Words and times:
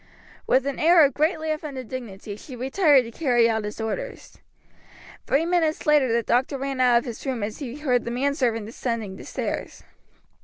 With 0.47 0.65
an 0.65 0.79
air 0.79 1.05
of 1.05 1.13
greatly 1.13 1.51
offended 1.51 1.87
dignity 1.87 2.35
she 2.35 2.55
retired 2.55 3.03
to 3.03 3.11
carry 3.11 3.47
out 3.47 3.63
his 3.65 3.79
orders. 3.79 4.39
Three 5.27 5.45
minutes 5.45 5.85
later 5.85 6.11
the 6.11 6.23
doctor 6.23 6.57
ran 6.57 6.79
out 6.81 6.97
of 6.97 7.05
his 7.05 7.23
room 7.23 7.43
as 7.43 7.59
he 7.59 7.75
heard 7.77 8.03
the 8.05 8.09
man 8.09 8.33
servant 8.33 8.65
descending 8.65 9.17
the 9.17 9.25
stairs. 9.25 9.83